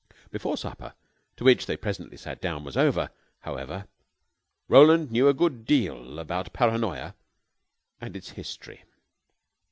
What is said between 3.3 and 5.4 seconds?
however, Roland knew a